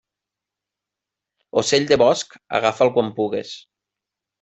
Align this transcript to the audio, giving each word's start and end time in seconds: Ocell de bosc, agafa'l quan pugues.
Ocell 1.63 1.87
de 1.93 2.01
bosc, 2.05 2.37
agafa'l 2.61 2.95
quan 2.99 3.17
pugues. 3.23 3.57